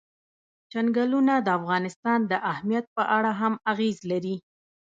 [0.71, 4.35] چنګلونه د افغانستان د امنیت په اړه هم اغېز لري.